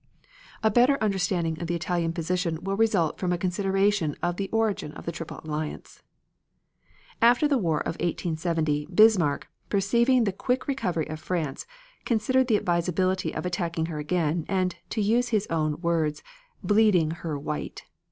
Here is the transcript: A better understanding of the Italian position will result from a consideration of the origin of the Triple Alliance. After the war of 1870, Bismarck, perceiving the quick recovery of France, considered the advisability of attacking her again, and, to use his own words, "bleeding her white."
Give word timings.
A 0.63 0.71
better 0.71 0.97
understanding 0.99 1.61
of 1.61 1.67
the 1.67 1.75
Italian 1.75 2.11
position 2.11 2.57
will 2.63 2.75
result 2.75 3.19
from 3.19 3.31
a 3.31 3.37
consideration 3.37 4.15
of 4.23 4.37
the 4.37 4.49
origin 4.49 4.93
of 4.93 5.05
the 5.05 5.11
Triple 5.11 5.39
Alliance. 5.43 6.01
After 7.21 7.47
the 7.47 7.59
war 7.59 7.81
of 7.81 7.97
1870, 7.99 8.87
Bismarck, 8.87 9.47
perceiving 9.69 10.23
the 10.23 10.31
quick 10.33 10.67
recovery 10.67 11.07
of 11.07 11.19
France, 11.19 11.67
considered 12.03 12.47
the 12.47 12.57
advisability 12.57 13.31
of 13.31 13.45
attacking 13.45 13.85
her 13.93 13.99
again, 13.99 14.43
and, 14.49 14.75
to 14.89 15.03
use 15.03 15.27
his 15.27 15.45
own 15.51 15.79
words, 15.81 16.23
"bleeding 16.63 17.11
her 17.21 17.37
white." 17.37 17.83